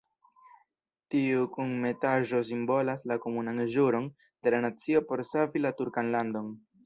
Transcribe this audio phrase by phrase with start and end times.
[1.15, 4.09] Tiu kunmetaĵo simbolas la komunan ĵuron
[4.47, 6.49] de la nacio por savi la turkan landon.